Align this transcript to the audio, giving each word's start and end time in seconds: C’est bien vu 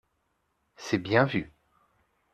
C’est 0.77 0.97
bien 0.97 1.25
vu 1.25 1.53